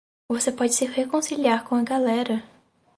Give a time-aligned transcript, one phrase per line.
[0.29, 2.43] Você pode se reconciliar com a galera.